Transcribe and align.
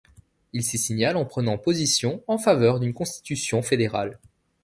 Il 0.53 0.63
s'y 0.63 0.79
signale 0.79 1.15
en 1.15 1.25
prenant 1.25 1.59
position 1.59 2.23
en 2.25 2.39
faveur 2.39 2.79
d'une 2.79 2.91
constitution 2.91 3.61
fédérale. 3.61 4.17